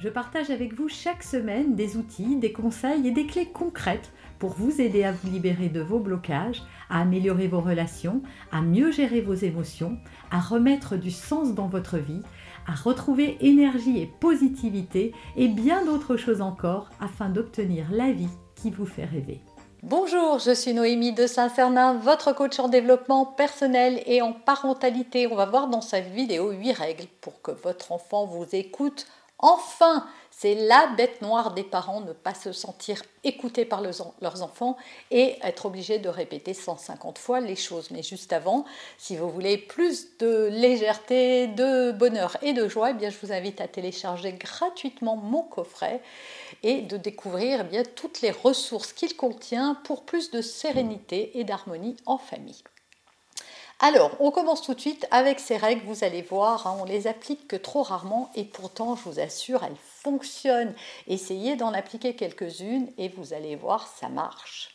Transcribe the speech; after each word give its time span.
Je 0.00 0.08
partage 0.08 0.48
avec 0.48 0.72
vous 0.72 0.88
chaque 0.88 1.22
semaine 1.22 1.74
des 1.74 1.98
outils, 1.98 2.36
des 2.36 2.52
conseils 2.52 3.06
et 3.06 3.10
des 3.10 3.26
clés 3.26 3.50
concrètes 3.52 4.12
pour 4.38 4.54
vous 4.54 4.80
aider 4.80 5.04
à 5.04 5.12
vous 5.12 5.30
libérer 5.30 5.68
de 5.68 5.82
vos 5.82 5.98
blocages, 5.98 6.62
à 6.88 7.02
améliorer 7.02 7.48
vos 7.48 7.60
relations, 7.60 8.22
à 8.50 8.62
mieux 8.62 8.90
gérer 8.92 9.20
vos 9.20 9.34
émotions, 9.34 9.98
à 10.30 10.40
remettre 10.40 10.96
du 10.96 11.10
sens 11.10 11.54
dans 11.54 11.66
votre 11.66 11.98
vie, 11.98 12.22
à 12.66 12.74
retrouver 12.74 13.36
énergie 13.40 14.00
et 14.00 14.06
positivité 14.06 15.12
et 15.36 15.48
bien 15.48 15.84
d'autres 15.84 16.16
choses 16.16 16.40
encore 16.40 16.88
afin 16.98 17.28
d'obtenir 17.28 17.86
la 17.90 18.10
vie 18.10 18.30
qui 18.54 18.70
vous 18.70 18.86
fait 18.86 19.04
rêver. 19.04 19.42
Bonjour, 19.82 20.38
je 20.38 20.54
suis 20.54 20.74
Noémie 20.74 21.12
de 21.12 21.26
Saint-Cernin, 21.26 21.94
votre 21.94 22.34
coach 22.34 22.58
en 22.58 22.68
développement 22.68 23.26
personnel 23.26 24.02
et 24.06 24.20
en 24.22 24.32
parentalité. 24.32 25.26
On 25.26 25.36
va 25.36 25.46
voir 25.46 25.68
dans 25.68 25.80
cette 25.80 26.08
vidéo 26.12 26.52
8 26.52 26.72
règles 26.72 27.06
pour 27.20 27.40
que 27.40 27.50
votre 27.50 27.92
enfant 27.92 28.26
vous 28.26 28.46
écoute 28.52 29.06
enfin 29.40 30.06
c'est 30.40 30.54
la 30.54 30.86
bête 30.96 31.20
noire 31.20 31.52
des 31.52 31.64
parents, 31.64 32.00
ne 32.00 32.14
pas 32.14 32.32
se 32.32 32.50
sentir 32.52 33.02
écoutés 33.24 33.66
par 33.66 33.82
leurs 33.82 34.42
enfants 34.42 34.78
et 35.10 35.36
être 35.42 35.66
obligé 35.66 35.98
de 35.98 36.08
répéter 36.08 36.54
150 36.54 37.18
fois 37.18 37.40
les 37.40 37.56
choses. 37.56 37.90
Mais 37.90 38.02
juste 38.02 38.32
avant, 38.32 38.64
si 38.96 39.18
vous 39.18 39.28
voulez 39.28 39.58
plus 39.58 40.16
de 40.18 40.46
légèreté, 40.46 41.46
de 41.48 41.92
bonheur 41.92 42.38
et 42.40 42.54
de 42.54 42.68
joie, 42.68 42.92
eh 42.92 42.94
bien, 42.94 43.10
je 43.10 43.18
vous 43.22 43.34
invite 43.34 43.60
à 43.60 43.68
télécharger 43.68 44.32
gratuitement 44.32 45.16
mon 45.16 45.42
coffret 45.42 46.00
et 46.62 46.80
de 46.80 46.96
découvrir 46.96 47.60
eh 47.60 47.64
bien, 47.64 47.82
toutes 47.82 48.22
les 48.22 48.30
ressources 48.30 48.94
qu'il 48.94 49.16
contient 49.18 49.74
pour 49.84 50.04
plus 50.04 50.30
de 50.30 50.40
sérénité 50.40 51.38
et 51.38 51.44
d'harmonie 51.44 51.96
en 52.06 52.16
famille. 52.16 52.62
Alors, 53.82 54.12
on 54.20 54.30
commence 54.30 54.62
tout 54.62 54.74
de 54.74 54.80
suite 54.80 55.08
avec 55.10 55.40
ces 55.40 55.56
règles, 55.56 55.84
vous 55.86 56.04
allez 56.04 56.22
voir, 56.22 56.66
hein, 56.66 56.76
on 56.80 56.84
les 56.84 57.06
applique 57.06 57.48
que 57.48 57.56
trop 57.56 57.82
rarement 57.82 58.30
et 58.34 58.44
pourtant, 58.44 58.94
je 58.94 59.02
vous 59.08 59.20
assure, 59.20 59.64
elles 59.64 59.74
fonctionnent. 59.76 60.74
Essayez 61.08 61.56
d'en 61.56 61.72
appliquer 61.72 62.14
quelques-unes 62.14 62.92
et 62.98 63.08
vous 63.08 63.32
allez 63.32 63.56
voir, 63.56 63.86
ça 63.86 64.08
marche. 64.10 64.69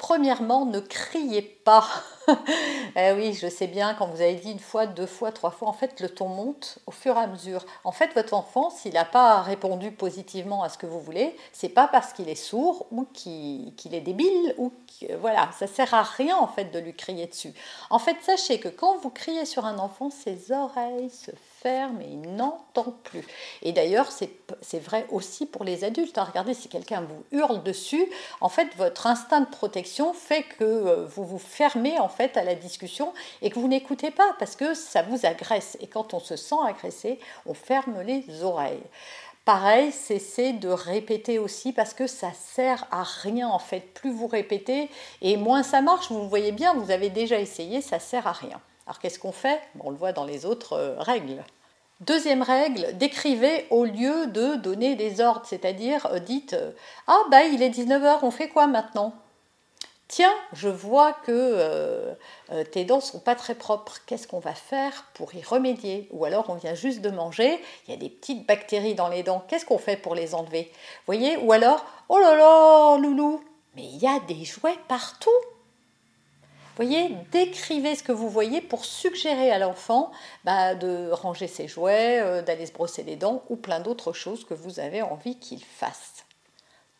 Premièrement, 0.00 0.64
ne 0.64 0.80
criez 0.80 1.42
pas. 1.42 1.86
eh 2.96 3.12
oui, 3.12 3.34
je 3.34 3.48
sais 3.48 3.66
bien, 3.66 3.92
quand 3.92 4.06
vous 4.06 4.22
avez 4.22 4.36
dit 4.36 4.50
une 4.50 4.58
fois, 4.58 4.86
deux 4.86 5.04
fois, 5.04 5.30
trois 5.30 5.50
fois, 5.50 5.68
en 5.68 5.74
fait, 5.74 6.00
le 6.00 6.08
ton 6.08 6.26
monte 6.26 6.78
au 6.86 6.90
fur 6.90 7.16
et 7.16 7.20
à 7.20 7.26
mesure. 7.26 7.66
En 7.84 7.92
fait, 7.92 8.14
votre 8.14 8.32
enfant, 8.32 8.70
s'il 8.70 8.94
n'a 8.94 9.04
pas 9.04 9.42
répondu 9.42 9.92
positivement 9.92 10.62
à 10.62 10.70
ce 10.70 10.78
que 10.78 10.86
vous 10.86 11.00
voulez, 11.00 11.36
c'est 11.52 11.68
pas 11.68 11.86
parce 11.86 12.14
qu'il 12.14 12.30
est 12.30 12.34
sourd 12.34 12.86
ou 12.90 13.04
qu'il 13.12 13.74
est 13.92 14.00
débile 14.00 14.54
ou 14.56 14.72
voilà, 15.20 15.50
ça 15.58 15.66
sert 15.66 15.92
à 15.92 16.02
rien 16.02 16.34
en 16.34 16.46
fait 16.46 16.72
de 16.72 16.78
lui 16.78 16.94
crier 16.94 17.26
dessus. 17.26 17.52
En 17.90 17.98
fait, 17.98 18.16
sachez 18.22 18.58
que 18.58 18.68
quand 18.68 18.96
vous 19.02 19.10
criez 19.10 19.44
sur 19.44 19.66
un 19.66 19.78
enfant, 19.78 20.08
ses 20.08 20.50
oreilles 20.50 21.10
se 21.10 21.30
et 21.66 22.08
il 22.08 22.34
n'entend 22.34 22.94
plus. 23.04 23.24
Et 23.62 23.72
d'ailleurs, 23.72 24.10
c'est 24.10 24.78
vrai 24.78 25.06
aussi 25.10 25.46
pour 25.46 25.64
les 25.64 25.84
adultes. 25.84 26.16
Hein. 26.18 26.24
Regardez, 26.24 26.54
si 26.54 26.68
quelqu'un 26.68 27.02
vous 27.02 27.24
hurle 27.32 27.62
dessus, 27.62 28.04
en 28.40 28.48
fait, 28.48 28.68
votre 28.76 29.06
instinct 29.06 29.42
de 29.42 29.46
protection 29.46 30.12
fait 30.12 30.42
que 30.42 30.64
euh, 30.64 31.06
vous 31.06 31.24
vous 31.24 31.38
fermez 31.38 31.98
en 31.98 32.08
fait 32.08 32.36
à 32.36 32.44
la 32.44 32.54
discussion 32.54 33.12
et 33.42 33.50
que 33.50 33.58
vous 33.58 33.68
n'écoutez 33.68 34.10
pas 34.10 34.34
parce 34.38 34.56
que 34.56 34.74
ça 34.74 35.02
vous 35.02 35.26
agresse. 35.26 35.76
Et 35.80 35.86
quand 35.86 36.14
on 36.14 36.20
se 36.20 36.36
sent 36.36 36.56
agressé, 36.66 37.18
on 37.46 37.54
ferme 37.54 38.00
les 38.02 38.42
oreilles. 38.42 38.82
Pareil, 39.44 39.90
cessez 39.90 40.52
de 40.52 40.68
répéter 40.68 41.38
aussi 41.38 41.72
parce 41.72 41.94
que 41.94 42.06
ça 42.06 42.32
sert 42.32 42.86
à 42.90 43.02
rien 43.02 43.48
en 43.48 43.58
fait. 43.58 43.80
Plus 43.94 44.12
vous 44.12 44.26
répétez 44.26 44.88
et 45.22 45.36
moins 45.36 45.62
ça 45.62 45.80
marche. 45.80 46.10
Vous 46.10 46.28
voyez 46.28 46.52
bien, 46.52 46.74
vous 46.74 46.90
avez 46.90 47.10
déjà 47.10 47.38
essayé, 47.38 47.80
ça 47.80 47.98
sert 47.98 48.26
à 48.26 48.32
rien. 48.32 48.60
Alors 48.90 48.98
qu'est-ce 48.98 49.20
qu'on 49.20 49.30
fait? 49.30 49.60
On 49.78 49.90
le 49.90 49.96
voit 49.96 50.10
dans 50.10 50.24
les 50.24 50.46
autres 50.46 50.72
euh, 50.72 50.96
règles. 50.98 51.44
Deuxième 52.00 52.42
règle, 52.42 52.88
décrivez 52.98 53.68
au 53.70 53.84
lieu 53.84 54.26
de 54.26 54.56
donner 54.56 54.96
des 54.96 55.20
ordres, 55.20 55.46
c'est-à-dire 55.46 56.06
euh, 56.06 56.18
dites 56.18 56.54
euh, 56.54 56.72
Ah, 57.06 57.20
bah 57.30 57.44
il 57.44 57.62
est 57.62 57.70
19h, 57.70 58.18
on 58.22 58.32
fait 58.32 58.48
quoi 58.48 58.66
maintenant? 58.66 59.14
Tiens, 60.08 60.34
je 60.54 60.68
vois 60.68 61.12
que 61.12 62.16
tes 62.72 62.84
dents 62.84 63.00
sont 63.00 63.20
pas 63.20 63.36
très 63.36 63.54
propres. 63.54 63.98
Qu'est-ce 64.06 64.26
qu'on 64.26 64.40
va 64.40 64.54
faire 64.54 65.04
pour 65.14 65.32
y 65.36 65.40
remédier? 65.40 66.08
Ou 66.10 66.24
alors 66.24 66.50
on 66.50 66.54
vient 66.54 66.74
juste 66.74 67.00
de 67.00 67.10
manger, 67.10 67.60
il 67.86 67.92
y 67.92 67.94
a 67.94 67.96
des 67.96 68.08
petites 68.08 68.44
bactéries 68.44 68.96
dans 68.96 69.08
les 69.08 69.22
dents. 69.22 69.44
Qu'est-ce 69.46 69.64
qu'on 69.64 69.78
fait 69.78 69.96
pour 69.96 70.16
les 70.16 70.34
enlever? 70.34 70.72
Voyez? 71.06 71.36
Ou 71.36 71.52
alors 71.52 71.86
Oh 72.08 72.18
là 72.18 72.34
là, 72.34 72.98
loulou, 72.98 73.40
mais 73.76 73.84
il 73.84 73.98
y 73.98 74.08
a 74.08 74.18
des 74.26 74.44
jouets 74.44 74.78
partout 74.88 75.30
voyez, 76.80 77.14
décrivez 77.30 77.94
ce 77.94 78.02
que 78.02 78.10
vous 78.10 78.30
voyez 78.30 78.62
pour 78.62 78.86
suggérer 78.86 79.50
à 79.50 79.58
l'enfant 79.58 80.10
bah, 80.44 80.74
de 80.74 81.10
ranger 81.10 81.46
ses 81.46 81.68
jouets, 81.68 82.20
euh, 82.22 82.40
d'aller 82.40 82.64
se 82.64 82.72
brosser 82.72 83.02
les 83.02 83.16
dents 83.16 83.42
ou 83.50 83.56
plein 83.56 83.80
d'autres 83.80 84.14
choses 84.14 84.46
que 84.46 84.54
vous 84.54 84.80
avez 84.80 85.02
envie 85.02 85.38
qu'il 85.38 85.62
fasse. 85.62 86.24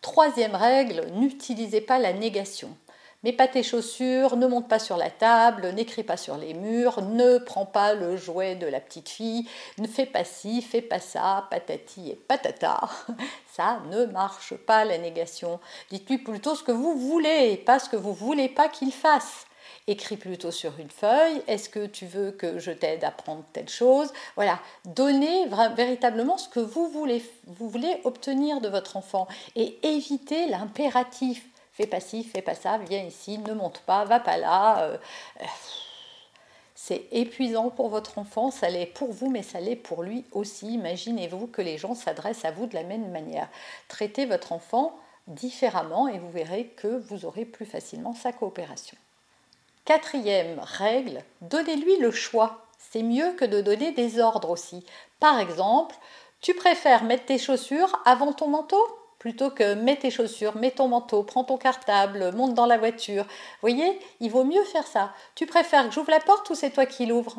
Troisième 0.03 0.55
règle, 0.55 1.07
n'utilisez 1.15 1.81
pas 1.81 1.99
la 1.99 2.13
négation. 2.13 2.77
Mets 3.25 3.33
pas 3.33 3.49
tes 3.49 3.63
chaussures, 3.63 4.37
ne 4.37 4.47
monte 4.47 4.69
pas 4.69 4.79
sur 4.79 4.99
la 4.99 5.09
table, 5.09 5.73
n'écris 5.73 6.05
pas 6.05 6.19
sur 6.19 6.37
les 6.37 6.53
murs, 6.53 7.01
ne 7.01 7.39
prends 7.39 7.67
pas 7.67 7.95
le 7.95 8.19
jouet 8.19 8.57
de 8.57 8.67
la 8.67 8.81
petite 8.81 9.09
fille, 9.09 9.49
ne 9.79 9.87
fais 9.87 10.07
pas 10.07 10.25
ci, 10.25 10.61
fais 10.61 10.83
pas 10.83 11.01
ça, 11.01 11.47
patati 11.51 12.11
et 12.11 12.17
patata. 12.17 12.81
Ça 13.53 13.81
ne 13.91 14.05
marche 14.07 14.55
pas 14.55 14.85
la 14.85 14.99
négation. 14.99 15.59
Dites-lui 15.91 16.19
plutôt 16.19 16.55
ce 16.55 16.62
que 16.62 16.73
vous 16.73 16.99
voulez, 16.99 17.57
pas 17.57 17.79
ce 17.79 17.89
que 17.89 17.97
vous 17.97 18.15
voulez 18.15 18.49
pas 18.51 18.69
qu'il 18.69 18.93
fasse 18.93 19.47
écris 19.86 20.16
plutôt 20.16 20.50
sur 20.50 20.78
une 20.78 20.91
feuille, 20.91 21.42
est-ce 21.47 21.69
que 21.69 21.86
tu 21.86 22.06
veux 22.06 22.31
que 22.31 22.58
je 22.58 22.70
t'aide 22.70 23.04
à 23.04 23.10
prendre 23.10 23.44
telle 23.53 23.69
chose? 23.69 24.12
Voilà, 24.36 24.58
donnez 24.84 25.47
véritablement 25.76 26.38
ce 26.38 26.48
que 26.48 26.60
vous 26.60 26.88
voulez, 26.88 28.00
obtenir 28.04 28.60
de 28.60 28.69
votre 28.69 28.97
enfant 28.97 29.28
et 29.56 29.78
évitez 29.82 30.47
l'impératif. 30.47 31.44
Fais 31.72 31.86
pas 31.86 32.00
ci, 32.00 32.25
fais 32.25 32.42
pas 32.42 32.54
ça, 32.54 32.78
viens 32.78 33.03
ici, 33.03 33.38
ne 33.38 33.54
monte 33.54 33.81
pas, 33.81 34.04
va 34.04 34.20
pas 34.20 34.36
là. 34.36 34.82
Euh, 34.82 34.98
euh, 35.41 35.44
c'est 36.75 37.08
épuisant 37.12 37.69
pour 37.69 37.91
votre 37.91 38.19
enfant, 38.19 38.50
ça 38.50 38.70
l'est 38.70 38.87
pour 38.87 39.12
vous, 39.12 39.31
mais 39.31 39.42
ça 39.42 39.60
l'est 39.60 39.76
pour 39.76 40.02
lui 40.02 40.25
aussi. 40.32 40.75
Imaginez-vous 40.75 41.47
que 41.47 41.60
les 41.60 41.76
gens 41.76 41.94
s'adressent 41.94 42.47
à 42.47 42.52
vous 42.52 42.66
de 42.66 42.75
la 42.75 42.84
même 42.84 43.10
manière. 43.10 43.48
Traitez 43.88 44.25
votre 44.25 44.52
enfant 44.52 44.97
différemment 45.26 46.08
et 46.08 46.19
vous 46.19 46.31
verrez 46.31 46.66
que 46.69 46.88
vous 46.88 47.25
aurez 47.25 47.44
plus 47.44 47.66
facilement 47.66 48.14
sa 48.14 48.32
coopération. 48.32 48.97
Quatrième 49.85 50.61
règle, 50.61 51.25
donnez-lui 51.41 51.97
le 51.97 52.11
choix. 52.11 52.67
C'est 52.79 53.03
mieux 53.03 53.33
que 53.33 53.45
de 53.45 53.61
donner 53.61 53.93
des 53.93 54.21
ordres 54.21 54.51
aussi. 54.51 54.85
Par 55.19 55.39
exemple, 55.39 55.97
tu 56.41 56.55
préfères 56.55 57.05
mettre 57.05 57.27
tes 57.27 57.39
chaussures 57.39 58.01
avant 58.05 58.33
ton 58.33 58.49
manteau 58.49 58.83
plutôt 59.21 59.51
que 59.51 59.75
mets 59.75 59.99
tes 59.99 60.11
chaussures, 60.11 60.57
mets 60.57 60.71
ton 60.73 60.89
manteau, 60.89 61.23
prends 61.23 61.45
ton 61.45 61.59
cartable, 61.59 62.33
monte 62.33 62.55
dans 62.55 62.67
la 62.67 62.79
voiture. 62.79 63.27
Voyez, 63.61 64.01
il 64.19 64.31
vaut 64.31 64.45
mieux 64.45 64.65
faire 64.65 64.87
ça. 64.87 65.13
Tu 65.35 65.47
préfères 65.47 65.87
que 65.87 65.95
j'ouvre 65.95 66.11
la 66.11 66.21
porte 66.21 66.49
ou 66.51 66.55
c'est 66.55 66.71
toi 66.71 66.87
qui 66.87 67.05
l'ouvres? 67.05 67.37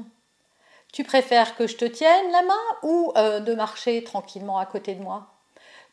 Tu 0.93 1.03
préfères 1.03 1.55
que 1.55 1.65
je 1.67 1.75
te 1.75 1.85
tienne 1.85 2.31
la 2.31 2.43
main 2.43 2.63
ou 2.83 3.11
euh, 3.17 3.39
de 3.39 3.55
marcher 3.55 4.03
tranquillement 4.03 4.59
à 4.59 4.67
côté 4.67 4.93
de 4.93 5.01
moi? 5.01 5.27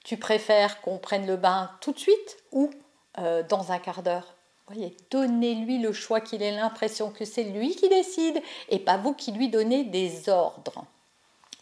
Tu 0.04 0.18
préfères 0.18 0.82
qu'on 0.82 0.98
prenne 0.98 1.26
le 1.26 1.36
bain 1.36 1.70
tout 1.80 1.92
de 1.92 1.98
suite 1.98 2.36
ou 2.52 2.70
euh, 3.18 3.42
dans 3.42 3.72
un 3.72 3.78
quart 3.78 4.02
d'heure? 4.02 4.37
Voyez, 4.68 4.94
donnez-lui 5.10 5.78
le 5.78 5.94
choix 5.94 6.20
qu'il 6.20 6.42
ait 6.42 6.50
l'impression 6.50 7.10
que 7.10 7.24
c'est 7.24 7.44
lui 7.44 7.74
qui 7.74 7.88
décide 7.88 8.42
et 8.68 8.78
pas 8.78 8.98
vous 8.98 9.14
qui 9.14 9.32
lui 9.32 9.48
donnez 9.48 9.84
des 9.84 10.28
ordres. 10.28 10.84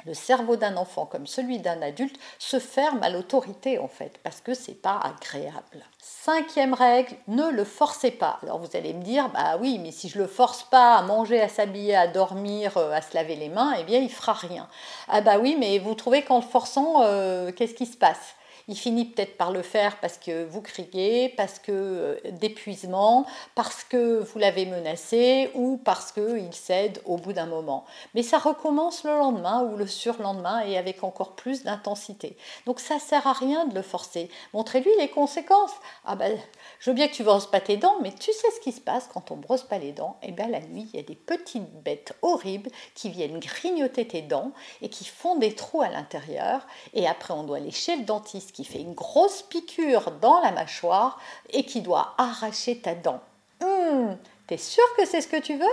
Le 0.07 0.15
cerveau 0.15 0.57
d'un 0.57 0.77
enfant 0.77 1.07
comme 1.07 1.29
celui 1.29 1.61
d'un 1.61 1.83
adulte 1.83 2.19
se 2.41 2.59
ferme 2.59 3.03
à 3.05 3.09
l'autorité 3.09 3.79
en 3.79 3.87
fait 3.87 4.19
parce 4.25 4.41
que 4.41 4.55
c'est 4.55 4.81
pas 4.81 4.99
agréable. 4.99 5.85
Cinquième 6.01 6.75
règle, 6.75 7.17
ne 7.29 7.49
le 7.49 7.65
forcez 7.65 8.11
pas. 8.11 8.41
Alors 8.43 8.59
vous 8.59 8.77
allez 8.77 8.93
me 8.93 9.03
dire, 9.03 9.29
bah 9.31 9.57
oui, 9.61 9.79
mais 9.81 9.93
si 9.93 10.09
je 10.09 10.19
le 10.19 10.27
force 10.27 10.65
pas 10.65 10.97
à 10.97 11.03
manger, 11.03 11.41
à 11.41 11.49
s'habiller, 11.49 11.95
à 11.95 12.09
dormir, 12.09 12.77
euh, 12.77 12.91
à 12.91 13.03
se 13.03 13.15
laver 13.15 13.37
les 13.37 13.49
mains, 13.49 13.75
eh 13.79 13.85
bien 13.85 14.01
il 14.01 14.11
fera 14.11 14.33
rien. 14.33 14.69
Ah 15.09 15.21
bah 15.21 15.39
oui, 15.39 15.57
mais 15.59 15.79
vous 15.79 15.95
trouvez 15.95 16.23
qu'en 16.23 16.39
le 16.39 16.43
forçant, 16.43 17.03
euh, 17.03 17.53
qu'est-ce 17.53 17.75
qui 17.75 17.87
se 17.87 17.97
passe? 17.97 18.35
Il 18.69 18.77
finit 18.77 19.05
peut-être 19.05 19.37
par 19.37 19.53
le 19.53 19.63
faire 19.63 20.01
parce 20.01 20.19
que 20.19 20.45
vous 20.45 20.61
criez, 20.61 21.29
parce 21.37 21.59
que 21.59 21.73
euh, 21.73 22.21
d'épuisement, 22.33 23.25
parce 23.55 23.85
que 23.85 24.19
vous 24.19 24.39
l'avez 24.39 24.67
menacé 24.67 25.51
ou 25.55 25.81
parce 25.85 26.11
qu'il 26.11 26.53
cède 26.53 27.01
au 27.05 27.17
bout 27.17 27.33
d'un 27.33 27.47
moment. 27.47 27.85
Mais 28.15 28.23
ça 28.23 28.39
recommence 28.39 29.05
le 29.05 29.11
lendemain 29.11 29.63
ou 29.63 29.77
le 29.77 29.87
surlendemain 29.87 30.61
et 30.61 30.77
avec 30.77 31.05
encore 31.05 31.37
plus 31.37 31.63
d'intensité. 31.63 32.37
Donc 32.67 32.81
ça 32.81 32.99
sert 32.99 33.27
à 33.27 33.33
rien 33.33 33.67
de 33.67 33.75
le 33.75 33.83
forcer. 33.83 34.31
Montrez-lui 34.53 34.91
les 34.99 35.09
conséquences. 35.09 35.75
Ah 36.05 36.17
ben, 36.17 36.37
je 36.81 36.91
veux 36.91 36.95
bien 36.95 37.07
que 37.07 37.15
tu 37.15 37.23
brosses 37.23 37.51
pas 37.51 37.61
tes 37.61 37.77
dents, 37.77 37.97
mais 38.03 38.13
tu 38.13 38.33
sais 38.33 38.51
ce 38.55 38.61
qui 38.61 38.73
se 38.73 38.81
passe 38.81 39.09
quand 39.13 39.31
on 39.31 39.37
brosse 39.37 39.63
pas 39.63 39.79
les 39.79 39.93
dents. 39.93 40.17
Et 40.23 40.29
eh 40.29 40.33
bien 40.33 40.49
la 40.49 40.61
nuit, 40.61 40.89
il 40.93 40.97
y 40.97 41.03
a 41.03 41.07
des 41.07 41.15
petites 41.15 41.71
bêtes 41.85 42.15
horribles 42.23 42.71
qui 42.95 43.11
viennent 43.11 43.39
grignoter 43.39 44.09
tes 44.09 44.23
dents 44.23 44.51
et 44.83 44.89
qui 44.89 45.05
font 45.05 45.37
des 45.37 45.55
trous 45.55 45.83
à 45.83 45.89
l'intérieur. 45.89 46.67
Et 46.95 47.07
après, 47.07 47.33
on 47.33 47.45
doit 47.45 47.59
aller 47.59 47.71
chez 47.71 47.97
le 47.97 48.03
dentiste 48.03 48.56
qui 48.57 48.65
fait 48.65 48.81
une 48.81 48.95
grosse 48.95 49.43
piqûre 49.43 50.13
dans 50.13 50.41
la 50.41 50.51
mâchoire 50.51 51.21
et 51.51 51.67
qui 51.67 51.83
doit 51.83 52.15
arracher 52.17 52.81
ta 52.81 52.95
dent. 52.95 53.21
Hum, 53.63 54.17
T'es 54.47 54.57
sûr 54.57 54.83
que 54.97 55.05
c'est 55.05 55.21
ce 55.21 55.29
que 55.29 55.39
tu 55.39 55.59
veux? 55.59 55.67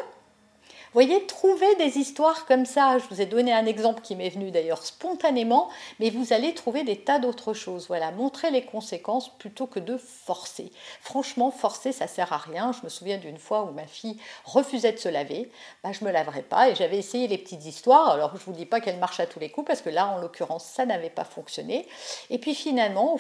Voyez, 0.94 1.26
trouver 1.26 1.76
des 1.76 1.98
histoires 1.98 2.46
comme 2.46 2.66
ça. 2.66 2.98
Je 3.00 3.06
vous 3.10 3.22
ai 3.22 3.26
donné 3.26 3.52
un 3.54 3.66
exemple 3.66 4.02
qui 4.02 4.16
m'est 4.16 4.30
venu 4.30 4.52
d'ailleurs 4.52 4.86
spontanément, 4.86 5.70
mais 6.00 6.10
vous 6.10 6.34
allez 6.34 6.54
trouver 6.54 6.84
des 6.84 6.98
tas 6.98 7.20
d'autres 7.20 7.54
choses. 7.54 7.88
Voilà, 7.88 8.12
montrer 8.12 8.52
les 8.52 8.64
conséquences 8.64 9.30
plutôt 9.38 9.68
que 9.68 9.80
de 9.80 9.98
forcer. 9.98 10.72
Franchement, 11.02 11.52
forcer, 11.52 11.92
ça 11.92 12.08
sert 12.08 12.32
à 12.32 12.38
rien. 12.38 12.72
Je 12.72 12.84
me 12.84 12.90
souviens 12.90 13.18
d'une 13.18 13.38
fois 13.38 13.64
où 13.64 13.72
ma 13.72 13.88
fille 13.88 14.18
refusait 14.46 14.92
de 14.92 14.98
se 14.98 15.10
laver. 15.10 15.52
Bah, 15.84 15.92
je 15.92 16.06
me 16.06 16.12
laverai 16.12 16.44
pas 16.44 16.70
et 16.70 16.76
j'avais 16.76 16.98
essayé 16.98 17.28
les 17.28 17.38
petites 17.38 17.66
histoires. 17.66 18.10
Alors, 18.10 18.36
je 18.38 18.44
vous 18.46 18.54
dis 18.54 18.66
pas 18.66 18.80
qu'elle 18.80 19.00
marche 19.00 19.20
à 19.20 19.26
tous 19.26 19.40
les 19.40 19.50
coups 19.50 19.68
parce 19.68 19.82
que 19.82 19.90
là, 19.90 20.08
en 20.08 20.18
l'occurrence, 20.20 20.66
ça 20.66 20.86
n'avait 20.86 21.10
pas 21.10 21.26
fonctionné. 21.26 21.88
Et 22.30 22.38
puis 22.38 22.56
finalement, 22.56 23.18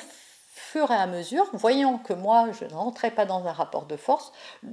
fur 0.55 0.91
et 0.91 0.95
à 0.95 1.07
mesure, 1.07 1.49
voyant 1.53 1.97
que 1.97 2.13
moi, 2.13 2.51
je 2.51 2.65
ne 2.65 2.73
rentrais 2.73 3.09
pas 3.09 3.25
dans 3.25 3.47
un 3.47 3.51
rapport 3.51 3.87
de 3.87 3.97
force, 3.97 4.31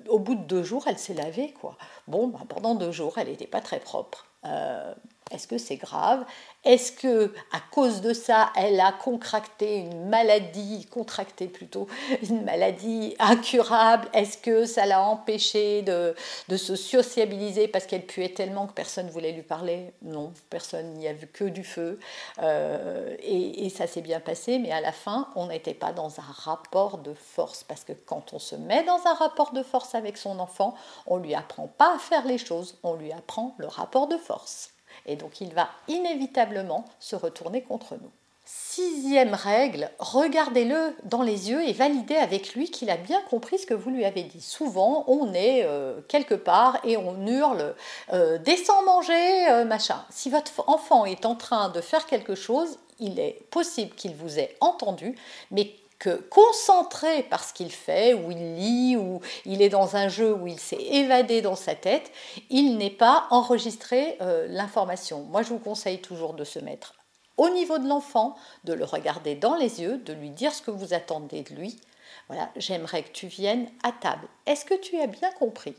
au 0.09 0.19
bout 0.19 0.35
de 0.35 0.43
deux 0.43 0.63
jours, 0.63 0.85
elle 0.87 0.99
s'est 0.99 1.15
lavée. 1.15 1.55
Quoi. 1.55 1.75
Bon, 2.07 2.29
bah, 2.29 2.41
pendant 2.47 2.75
deux 2.75 2.93
jours, 2.93 3.17
elle 3.17 3.29
n'était 3.29 3.47
pas 3.47 3.63
très 3.63 3.81
propre. 3.81 4.27
Euh, 4.45 4.95
est-ce 5.31 5.47
que 5.47 5.59
c'est 5.59 5.77
grave? 5.77 6.25
Est-ce 6.65 6.93
que 6.93 7.33
à 7.53 7.61
cause 7.71 8.03
de 8.03 8.13
ça, 8.13 8.51
elle 8.55 8.81
a 8.81 8.93
contracté 8.93 9.77
une 9.77 10.09
maladie, 10.09 10.87
contracté 10.91 11.47
plutôt 11.47 11.87
une 12.29 12.45
maladie 12.45 13.15
incurable? 13.19 14.09
Est-ce 14.13 14.37
que 14.37 14.67
ça 14.67 14.85
l'a 14.87 15.01
empêché 15.01 15.83
de, 15.83 16.15
se 16.57 16.77
sociabiliser 16.77 17.69
parce 17.69 17.87
qu'elle 17.87 18.05
puait 18.05 18.29
tellement 18.31 18.67
que 18.67 18.73
personne 18.73 19.07
ne 19.07 19.11
voulait 19.11 19.33
lui 19.33 19.43
parler? 19.43 19.95
Non, 20.03 20.33
personne 20.51 20.95
n'y 20.95 21.09
a 21.09 21.13
vu 21.13 21.29
que 21.29 21.45
du 21.45 21.65
feu. 21.65 21.99
Euh, 22.43 23.17
et, 23.23 23.71
ça 23.71 23.87
s'est 23.87 24.03
bien 24.03 24.21
passé, 24.21 24.59
mais 24.59 24.73
à 24.73 24.81
la 24.81 24.93
fin, 24.93 25.29
on 25.37 25.47
n'était 25.47 25.75
pas 25.75 25.93
dans 25.93 26.19
un 26.19 26.33
rapport 26.45 26.99
de 26.99 27.15
force. 27.15 27.63
Parce 27.65 27.85
que 27.85 27.93
quand 27.93 28.35
on 28.35 28.39
se 28.39 28.57
met 28.57 28.83
dans 28.83 29.01
un 29.07 29.15
rapport 29.15 29.53
de 29.53 29.63
force 29.63 29.95
avec 29.95 30.19
son 30.19 30.39
enfant, 30.41 30.75
on 31.07 31.17
lui 31.17 31.35
apprend 31.35 31.69
pas 31.69 31.95
à 31.95 31.99
faire 31.99 32.27
les 32.27 32.39
choses, 32.39 32.77
on 32.83 32.95
lui 32.95 33.13
apprend 33.13 33.55
le 33.59 33.69
rapport 33.69 34.09
de 34.09 34.17
force. 34.17 34.71
Et 35.07 35.17
donc 35.17 35.41
il 35.41 35.53
va 35.55 35.69
inévitablement 35.89 36.85
se 36.99 37.17
retourner 37.17 37.63
contre 37.63 37.95
nous. 37.95 38.11
Sixième 38.53 39.35
règle, 39.35 39.91
regardez-le 40.01 40.97
dans 41.05 41.23
les 41.23 41.51
yeux 41.51 41.63
et 41.69 41.73
validez 41.73 42.17
avec 42.17 42.55
lui 42.55 42.69
qu'il 42.69 42.91
a 42.91 42.97
bien 42.97 43.21
compris 43.31 43.59
ce 43.59 43.67
que 43.67 43.75
vous 43.75 43.91
lui 43.91 44.05
avez 44.05 44.25
dit. 44.25 44.41
Souvent, 44.41 45.05
on 45.07 45.33
est 45.35 45.65
euh, 45.65 46.01
quelque 46.09 46.35
part 46.35 46.79
et 46.83 46.97
on 46.97 47.27
hurle 47.29 47.77
euh, 48.13 48.39
Descends 48.39 48.83
manger, 48.83 49.49
euh, 49.51 49.65
machin. 49.65 50.05
Si 50.11 50.31
votre 50.31 50.69
enfant 50.69 51.05
est 51.05 51.27
en 51.27 51.37
train 51.37 51.69
de 51.69 51.81
faire 51.81 52.07
quelque 52.07 52.35
chose, 52.35 52.79
il 52.99 53.21
est 53.21 53.45
possible 53.51 53.95
qu'il 53.95 54.17
vous 54.17 54.41
ait 54.41 54.57
entendu, 54.61 55.17
mais 55.53 55.73
que 56.01 56.17
concentré 56.17 57.23
par 57.23 57.45
ce 57.45 57.53
qu'il 57.53 57.71
fait, 57.71 58.15
ou 58.15 58.33
il 58.33 58.57
lit, 58.57 58.97
ou 58.97 59.21
il 59.45 59.63
est 59.63 59.69
dans 59.69 59.95
un 59.95 60.09
jeu 60.09 60.35
où 60.35 60.49
il 60.49 60.59
s'est 60.59 60.83
évadé 60.83 61.43
dans 61.43 61.55
sa 61.55 61.77
tête, 61.77 62.11
il 62.49 62.77
n'est 62.79 62.91
pas 62.91 63.29
enregistré 63.31 64.17
euh, 64.21 64.47
l'information. 64.49 65.23
Moi, 65.23 65.43
je 65.43 65.51
vous 65.51 65.59
conseille 65.59 66.01
toujours 66.01 66.35
de 66.35 66.43
se 66.43 66.59
mettre 66.59 66.95
au 67.37 67.49
niveau 67.49 67.79
de 67.79 67.89
l'enfant, 67.89 68.37
de 68.65 68.75
le 68.75 68.85
regarder 68.85 69.35
dans 69.35 69.55
les 69.55 69.81
yeux, 69.81 69.97
de 69.97 70.13
lui 70.13 70.29
dire 70.29 70.53
ce 70.53 70.61
que 70.61 70.71
vous 70.71 70.93
attendez 70.93 71.43
de 71.43 71.55
lui. 71.55 71.81
Voilà, 72.29 72.51
j'aimerais 72.57 73.03
que 73.03 73.13
tu 73.13 73.29
viennes 73.29 73.67
à 73.83 73.93
table. 73.93 74.29
Est-ce 74.45 74.67
que 74.67 74.75
tu 74.75 75.01
as 75.01 75.07
bien 75.07 75.31
compris? 75.33 75.75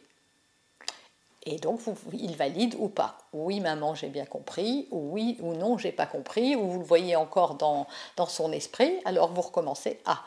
Et 1.43 1.57
donc, 1.57 1.79
il 2.13 2.35
valide 2.35 2.75
ou 2.77 2.87
pas. 2.87 3.17
Oui, 3.33 3.59
maman, 3.59 3.95
j'ai 3.95 4.09
bien 4.09 4.25
compris. 4.25 4.87
Ou 4.91 5.11
oui 5.11 5.37
ou 5.41 5.53
non, 5.53 5.77
j'ai 5.77 5.91
pas 5.91 6.05
compris. 6.05 6.55
Ou 6.55 6.67
vous 6.67 6.79
le 6.79 6.85
voyez 6.85 7.15
encore 7.15 7.55
dans, 7.55 7.87
son 8.27 8.51
esprit. 8.51 8.99
Alors, 9.05 9.33
vous 9.33 9.41
recommencez. 9.41 9.99
Ah, 10.05 10.23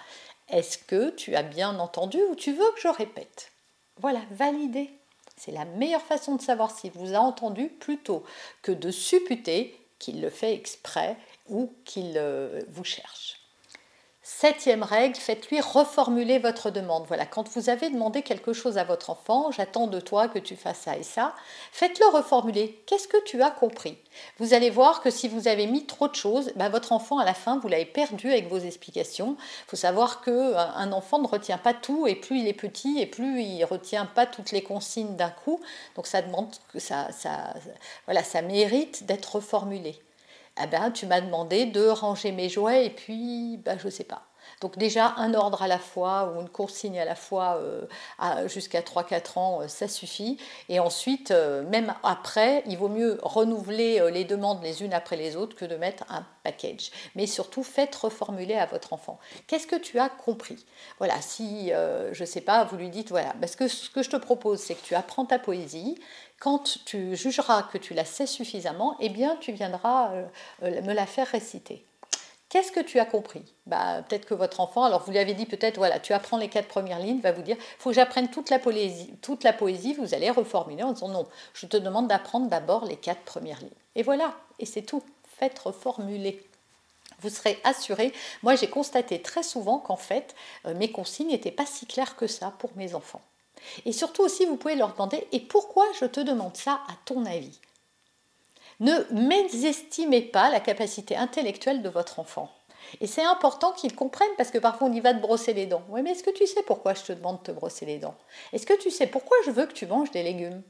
est-ce 0.49 0.77
que 0.77 1.11
tu 1.11 1.37
as 1.37 1.43
bien 1.43 1.79
entendu 1.79 2.19
ou 2.31 2.35
tu 2.35 2.53
veux 2.53 2.71
que 2.75 2.81
je 2.81 2.89
répète? 2.89 3.53
Voilà, 4.01 4.21
valider. 4.33 4.91
C'est 5.37 5.53
la 5.53 5.65
meilleure 5.65 6.03
façon 6.03 6.35
de 6.35 6.43
savoir 6.43 6.71
s'il 6.71 6.91
vous 6.93 7.15
a 7.15 7.19
entendu 7.19 7.69
plutôt 7.69 8.25
que 8.63 8.73
de 8.73 8.91
supputer 8.91 9.77
qu'il 9.99 10.21
le 10.21 10.31
fait 10.31 10.55
exprès 10.55 11.17
ou 11.49 11.73
qu'il 11.85 12.15
euh, 12.17 12.61
vous 12.69 12.85
cherche. 12.85 13.44
Septième 14.27 14.83
règle, 14.83 15.17
faites-lui 15.17 15.61
reformuler 15.61 16.39
votre 16.39 16.71
demande. 16.71 17.05
Voilà, 17.09 17.27
quand 17.27 17.47
vous 17.51 17.69
avez 17.69 17.91
demandé 17.91 18.23
quelque 18.23 18.55
chose 18.55 18.79
à 18.79 18.85
votre 18.85 19.11
enfant, 19.11 19.51
j'attends 19.51 19.87
de 19.87 20.01
toi 20.01 20.29
que 20.29 20.39
tu 20.39 20.57
fasses 20.57 20.81
ça 20.81 20.97
et 20.97 21.03
ça, 21.03 21.35
faites-le 21.73 22.07
reformuler. 22.07 22.83
Qu'est-ce 22.87 23.07
que 23.07 23.23
tu 23.25 23.43
as 23.43 23.51
compris? 23.51 23.99
Vous 24.39 24.55
allez 24.55 24.71
voir 24.71 25.03
que 25.03 25.11
si 25.11 25.29
vous 25.29 25.47
avez 25.47 25.67
mis 25.67 25.85
trop 25.85 26.09
de 26.09 26.15
choses, 26.15 26.53
ben 26.57 26.71
votre 26.71 26.93
enfant 26.93 27.19
à 27.19 27.27
la 27.27 27.35
fin, 27.35 27.59
vous 27.59 27.69
l'avez 27.69 27.85
perdu 27.85 28.31
avec 28.31 28.49
vos 28.49 28.57
explications. 28.57 29.37
Il 29.39 29.69
faut 29.69 29.77
savoir 29.77 30.23
qu'un 30.23 30.93
enfant 30.93 31.19
ne 31.19 31.29
retient 31.29 31.59
pas 31.59 31.75
tout 31.75 32.07
et 32.07 32.15
plus 32.15 32.39
il 32.39 32.49
est 32.49 32.55
petit 32.55 32.99
et 33.01 33.07
plus 33.07 33.43
il 33.43 33.63
retient 33.67 34.07
pas 34.07 34.25
toutes 34.25 34.53
les 34.53 34.63
consignes 34.63 35.17
d'un 35.17 35.29
coup. 35.29 35.61
Donc 35.97 36.07
ça 36.07 36.23
demande 36.23 36.49
ça, 36.79 37.09
voilà, 38.07 38.23
ça 38.25 38.41
mérite 38.41 39.05
d'être 39.05 39.35
reformulé 39.35 40.01
eh 40.63 40.67
ben, 40.67 40.91
tu 40.91 41.07
m'as 41.07 41.21
demandé 41.21 41.67
de 41.67 41.87
ranger 41.89 42.33
mes 42.33 42.49
jouets 42.49 42.87
et 42.87 42.91
puis, 42.91 43.59
ben, 43.59 43.79
je 43.79 43.89
sais 43.89 44.05
pas. 44.05 44.29
Donc 44.61 44.79
déjà, 44.79 45.15
un 45.17 45.35
ordre 45.35 45.63
à 45.63 45.69
la 45.69 45.79
fois 45.79 46.33
ou 46.35 46.41
une 46.41 46.49
consigne 46.49 46.99
à 46.99 47.05
la 47.05 47.15
fois 47.15 47.57
euh, 47.57 48.49
jusqu'à 48.49 48.81
3-4 48.81 49.39
ans, 49.39 49.61
euh, 49.63 49.69
ça 49.69 49.89
suffit. 49.89 50.39
Et 50.69 50.81
ensuite, 50.81 51.31
euh, 51.31 51.63
même 51.69 51.95
après, 52.03 52.63
il 52.67 52.77
vaut 52.79 52.89
mieux 52.89 53.19
renouveler 53.23 54.11
les 54.11 54.25
demandes 54.25 54.63
les 54.63 54.83
unes 54.83 54.95
après 54.95 55.17
les 55.17 55.37
autres 55.37 55.57
que 55.57 55.65
de 55.65 55.77
mettre 55.77 56.05
un 56.09 56.25
package. 56.43 56.91
Mais 57.15 57.27
surtout, 57.27 57.63
faites 57.63 57.95
reformuler 57.95 58.55
à 58.55 58.67
votre 58.67 58.93
enfant. 58.93 59.19
Qu'est-ce 59.47 59.67
que 59.67 59.77
tu 59.77 59.99
as 59.99 60.09
compris? 60.09 60.65
Voilà, 60.99 61.21
si, 61.21 61.71
je 61.71 62.21
ne 62.21 62.27
sais 62.27 62.41
pas, 62.41 62.65
vous 62.65 62.77
lui 62.77 62.91
dites, 62.91 63.11
voilà, 63.11 63.35
parce 63.41 63.57
que 63.57 63.69
ce 63.69 63.91
que 63.91 64.03
je 64.03 64.11
te 64.11 64.17
propose, 64.17 64.61
c'est 64.61 64.75
que 64.75 64.85
tu 64.85 64.95
apprends 64.95 65.25
ta 65.25 65.39
poésie 65.39 65.99
quand 66.41 66.79
tu 66.85 67.17
jugeras 67.17 67.63
que 67.65 67.79
tu 67.79 67.95
la 67.95 68.05
sais 68.05 68.27
suffisamment, 68.27 68.97
eh 69.01 69.09
bien, 69.09 69.37
tu 69.41 69.53
viendras 69.53 70.13
me 70.63 70.93
la 70.93 71.07
faire 71.07 71.27
réciter. 71.29 71.87
Qu'est-ce 72.55 72.71
que 72.71 72.79
tu 72.79 73.01
as 73.01 73.05
compris? 73.05 73.43
Bah, 73.67 74.05
Peut-être 74.09 74.27
que 74.27 74.35
votre 74.35 74.61
enfant, 74.61 74.85
alors 74.85 75.03
vous 75.03 75.11
lui 75.11 75.19
avez 75.19 75.35
dit 75.35 75.45
peut-être, 75.45 75.77
voilà, 75.77 75.99
tu 75.99 76.13
apprends 76.13 76.37
les 76.37 76.47
quatre 76.47 76.69
premières 76.69 77.01
lignes, 77.01 77.19
va 77.19 77.33
vous 77.33 77.43
dire, 77.43 77.57
il 77.59 77.83
faut 77.83 77.91
que 77.91 77.97
j'apprenne 77.97 78.31
toute 78.31 78.49
la, 78.49 78.61
poésie, 78.61 79.13
toute 79.23 79.43
la 79.43 79.53
poésie, 79.53 79.95
vous 79.95 80.15
allez 80.15 80.31
reformuler 80.31 80.85
en 80.85 80.93
disant, 80.93 81.09
non, 81.09 81.27
je 81.53 81.67
te 81.67 81.77
demande 81.77 82.07
d'apprendre 82.07 82.49
d'abord 82.49 82.85
les 82.85 82.95
quatre 82.95 83.23
premières 83.23 83.59
lignes. 83.59 83.71
Et 83.97 84.05
voilà, 84.05 84.37
et 84.61 84.67
c'est 84.67 84.83
tout, 84.83 85.03
faites 85.37 85.59
reformuler. 85.59 86.47
Vous 87.23 87.29
serez 87.29 87.59
assuré. 87.65 88.13
Moi, 88.45 88.55
j'ai 88.55 88.69
constaté 88.69 89.21
très 89.21 89.43
souvent 89.43 89.81
qu'en 89.81 89.97
fait, 89.97 90.37
euh, 90.67 90.75
mes 90.75 90.93
consignes 90.93 91.31
n'étaient 91.31 91.51
pas 91.51 91.67
si 91.67 91.87
claires 91.87 92.15
que 92.15 92.29
ça 92.29 92.53
pour 92.61 92.71
mes 92.77 92.95
enfants. 92.95 93.23
Et 93.85 93.91
surtout 93.91 94.23
aussi, 94.23 94.47
vous 94.47 94.55
pouvez 94.55 94.77
leur 94.77 94.93
demander 94.93 95.27
Et 95.33 95.41
pourquoi 95.41 95.87
je 95.99 96.05
te 96.05 96.21
demande 96.21 96.57
ça 96.57 96.75
à 96.87 96.93
ton 97.05 97.27
avis? 97.27 97.59
Ne 98.85 99.03
mésestimez 99.15 100.21
pas 100.21 100.51
la 100.51 100.61
capacité 100.61 101.17
intellectuelle 101.17 101.81
de 101.81 101.89
votre 101.89 102.21
enfant. 102.21 102.51
Et 103.01 103.07
c'est 103.07 103.25
important 103.25 103.73
qu'il 103.73 103.95
comprenne 103.95 104.29
parce 104.37 104.51
que 104.51 104.59
parfois 104.59 104.89
on 104.89 104.93
y 104.93 105.01
va 105.01 105.15
de 105.15 105.23
brosser 105.23 105.55
les 105.55 105.65
dents. 105.65 105.85
Oui, 105.89 106.03
mais 106.03 106.11
est-ce 106.11 106.23
que 106.23 106.29
tu 106.29 106.47
sais 106.47 106.63
pourquoi 106.63 106.93
je 106.93 107.03
te 107.03 107.13
demande 107.15 107.39
de 107.39 107.45
te 107.45 107.51
brosser 107.51 107.87
les 107.87 107.97
dents? 107.97 108.15
Est-ce 108.53 108.67
que 108.67 108.79
tu 108.79 108.91
sais 108.91 109.07
pourquoi 109.07 109.39
je 109.47 109.53
veux 109.53 109.65
que 109.65 109.73
tu 109.73 109.87
manges 109.87 110.11
des 110.11 110.23
légumes? 110.23 110.63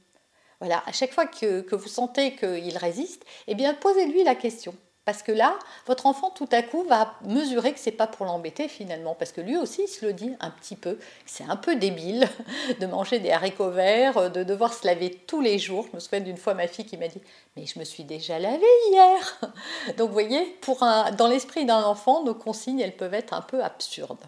Voilà, 0.60 0.84
à 0.86 0.92
chaque 0.92 1.12
fois 1.12 1.26
que, 1.26 1.62
que 1.62 1.74
vous 1.74 1.88
sentez 1.88 2.36
qu'il 2.36 2.78
résiste, 2.78 3.24
eh 3.48 3.56
bien 3.56 3.74
posez-lui 3.74 4.22
la 4.22 4.36
question. 4.36 4.76
Parce 5.04 5.22
que 5.22 5.32
là, 5.32 5.58
votre 5.86 6.06
enfant 6.06 6.30
tout 6.30 6.48
à 6.50 6.62
coup 6.62 6.82
va 6.84 7.14
mesurer 7.24 7.74
que 7.74 7.78
c'est 7.78 7.90
pas 7.90 8.06
pour 8.06 8.24
l'embêter 8.24 8.68
finalement, 8.68 9.14
parce 9.14 9.32
que 9.32 9.42
lui 9.42 9.56
aussi 9.56 9.82
il 9.82 9.88
se 9.88 10.06
le 10.06 10.14
dit 10.14 10.32
un 10.40 10.50
petit 10.50 10.76
peu. 10.76 10.98
C'est 11.26 11.44
un 11.44 11.56
peu 11.56 11.76
débile 11.76 12.26
de 12.80 12.86
manger 12.86 13.18
des 13.18 13.30
haricots 13.30 13.70
verts, 13.70 14.30
de 14.30 14.42
devoir 14.44 14.72
se 14.72 14.86
laver 14.86 15.10
tous 15.10 15.42
les 15.42 15.58
jours. 15.58 15.86
Je 15.90 15.96
me 15.96 16.00
souviens 16.00 16.20
d'une 16.20 16.38
fois 16.38 16.54
ma 16.54 16.68
fille 16.68 16.86
qui 16.86 16.96
m'a 16.96 17.08
dit 17.08 17.20
mais 17.56 17.66
je 17.66 17.78
me 17.78 17.84
suis 17.84 18.04
déjà 18.04 18.38
lavée 18.38 18.64
hier. 18.90 19.40
Donc 19.98 20.08
vous 20.08 20.14
voyez, 20.14 20.42
pour 20.62 20.82
un, 20.82 21.10
dans 21.12 21.28
l'esprit 21.28 21.66
d'un 21.66 21.82
enfant, 21.82 22.24
nos 22.24 22.34
consignes 22.34 22.80
elles 22.80 22.96
peuvent 22.96 23.14
être 23.14 23.34
un 23.34 23.42
peu 23.42 23.62
absurdes. 23.62 24.24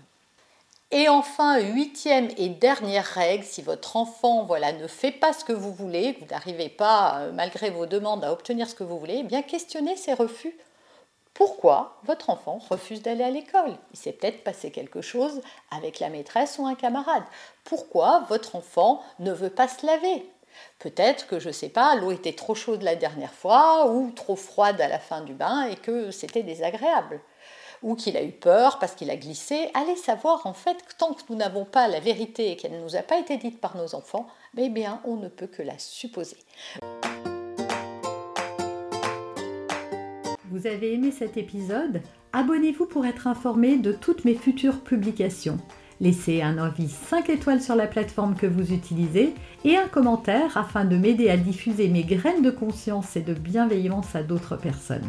Et 0.92 1.08
enfin, 1.08 1.58
huitième 1.58 2.28
et 2.36 2.48
dernière 2.48 3.04
règle, 3.04 3.44
si 3.44 3.60
votre 3.60 3.96
enfant 3.96 4.44
voilà, 4.44 4.72
ne 4.72 4.86
fait 4.86 5.10
pas 5.10 5.32
ce 5.32 5.44
que 5.44 5.52
vous 5.52 5.72
voulez, 5.72 6.16
vous 6.20 6.26
n'arrivez 6.26 6.68
pas, 6.68 7.18
euh, 7.22 7.32
malgré 7.32 7.70
vos 7.70 7.86
demandes, 7.86 8.24
à 8.24 8.32
obtenir 8.32 8.68
ce 8.68 8.76
que 8.76 8.84
vous 8.84 8.98
voulez, 8.98 9.18
eh 9.20 9.22
bien 9.24 9.42
questionnez 9.42 9.96
ses 9.96 10.14
refus 10.14 10.56
Pourquoi 11.34 11.98
votre 12.04 12.30
enfant 12.30 12.60
refuse 12.70 13.02
d'aller 13.02 13.24
à 13.24 13.30
l'école? 13.30 13.76
Il 13.92 13.98
s'est 13.98 14.12
peut-être 14.12 14.44
passé 14.44 14.70
quelque 14.70 15.02
chose 15.02 15.40
avec 15.72 15.98
la 15.98 16.08
maîtresse 16.08 16.56
ou 16.60 16.66
un 16.66 16.76
camarade. 16.76 17.24
Pourquoi 17.64 18.20
votre 18.28 18.54
enfant 18.54 19.02
ne 19.18 19.32
veut 19.32 19.50
pas 19.50 19.66
se 19.66 19.84
laver? 19.84 20.30
Peut-être 20.78 21.26
que, 21.26 21.40
je 21.40 21.48
ne 21.48 21.52
sais 21.52 21.68
pas, 21.68 21.96
l'eau 21.96 22.12
était 22.12 22.32
trop 22.32 22.54
chaude 22.54 22.82
la 22.82 22.94
dernière 22.94 23.34
fois 23.34 23.90
ou 23.90 24.12
trop 24.12 24.36
froide 24.36 24.80
à 24.80 24.88
la 24.88 25.00
fin 25.00 25.20
du 25.22 25.34
bain 25.34 25.64
et 25.64 25.76
que 25.76 26.12
c'était 26.12 26.44
désagréable. 26.44 27.20
Ou 27.86 27.94
qu'il 27.94 28.16
a 28.16 28.24
eu 28.24 28.32
peur 28.32 28.80
parce 28.80 28.96
qu'il 28.96 29.10
a 29.10 29.16
glissé. 29.16 29.70
Allez 29.72 29.94
savoir, 29.94 30.44
en 30.44 30.54
fait, 30.54 30.76
tant 30.98 31.14
que 31.14 31.22
nous 31.30 31.36
n'avons 31.36 31.64
pas 31.64 31.86
la 31.86 32.00
vérité 32.00 32.50
et 32.50 32.56
qu'elle 32.56 32.72
ne 32.72 32.82
nous 32.82 32.96
a 32.96 33.02
pas 33.02 33.16
été 33.20 33.36
dite 33.36 33.60
par 33.60 33.76
nos 33.76 33.94
enfants, 33.94 34.26
eh 34.58 34.68
bien, 34.68 35.00
on 35.04 35.14
ne 35.14 35.28
peut 35.28 35.46
que 35.46 35.62
la 35.62 35.78
supposer. 35.78 36.36
Vous 40.50 40.66
avez 40.66 40.94
aimé 40.94 41.12
cet 41.12 41.36
épisode? 41.36 42.02
Abonnez-vous 42.32 42.86
pour 42.86 43.06
être 43.06 43.28
informé 43.28 43.76
de 43.76 43.92
toutes 43.92 44.24
mes 44.24 44.34
futures 44.34 44.80
publications. 44.80 45.58
Laissez 46.00 46.42
un 46.42 46.58
avis 46.58 46.88
5 46.88 47.30
étoiles 47.30 47.62
sur 47.62 47.76
la 47.76 47.86
plateforme 47.86 48.34
que 48.34 48.46
vous 48.48 48.72
utilisez 48.72 49.32
et 49.64 49.76
un 49.76 49.86
commentaire 49.86 50.56
afin 50.56 50.84
de 50.84 50.96
m'aider 50.96 51.30
à 51.30 51.36
diffuser 51.36 51.86
mes 51.86 52.02
graines 52.02 52.42
de 52.42 52.50
conscience 52.50 53.14
et 53.14 53.22
de 53.22 53.32
bienveillance 53.32 54.16
à 54.16 54.24
d'autres 54.24 54.56
personnes. 54.56 55.08